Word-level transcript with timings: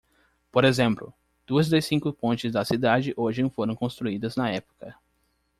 Por 0.51 0.65
exemplo,?, 0.65 1.13
duas 1.45 1.69
das 1.69 1.85
cinco 1.85 2.11
pontes 2.11 2.51
da 2.51 2.65
cidade 2.65 3.13
hoje 3.15 3.47
foram 3.51 3.75
construídas 3.75 4.35
na 4.35 4.49
época. 4.49 4.95